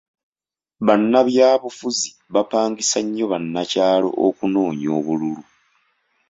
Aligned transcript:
Bannabyabufuzi 0.85 2.09
bapangisa 2.33 2.99
nnyo 3.03 3.25
bannakyalo 3.31 4.09
okunoonya 4.27 4.89
obululu. 4.97 5.33